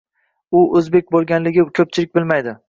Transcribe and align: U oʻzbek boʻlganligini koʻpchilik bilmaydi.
U 0.59 0.61
oʻzbek 0.79 1.13
boʻlganligini 1.17 1.75
koʻpchilik 1.81 2.19
bilmaydi. 2.21 2.57